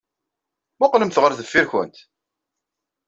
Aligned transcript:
Mmuqqlemt 0.75 1.21
ɣer 1.21 1.31
deffir-went! 1.39 1.97